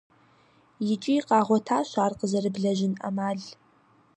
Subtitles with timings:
[0.93, 3.39] ИкӀи къагъуэтащ ар къызэрыблэжьын Ӏэмал.